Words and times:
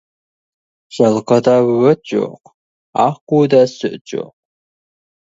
Жылқыда 0.97 1.53
өт 1.91 2.01
жоқ, 2.15 2.41
аққуда 3.07 3.63
сүт 3.77 4.01
жоқ. 4.17 4.35